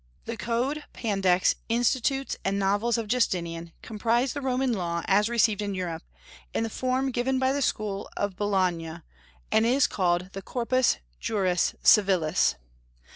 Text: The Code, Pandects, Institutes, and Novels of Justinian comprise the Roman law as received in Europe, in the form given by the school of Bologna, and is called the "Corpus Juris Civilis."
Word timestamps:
The 0.25 0.35
Code, 0.35 0.83
Pandects, 0.93 1.53
Institutes, 1.69 2.35
and 2.43 2.57
Novels 2.57 2.97
of 2.97 3.07
Justinian 3.07 3.71
comprise 3.83 4.33
the 4.33 4.41
Roman 4.41 4.73
law 4.73 5.03
as 5.05 5.29
received 5.29 5.61
in 5.61 5.75
Europe, 5.75 6.01
in 6.55 6.63
the 6.63 6.71
form 6.71 7.11
given 7.11 7.37
by 7.37 7.53
the 7.53 7.61
school 7.61 8.09
of 8.17 8.35
Bologna, 8.35 9.01
and 9.51 9.63
is 9.63 9.85
called 9.85 10.31
the 10.33 10.41
"Corpus 10.41 10.97
Juris 11.19 11.75
Civilis." 11.83 12.55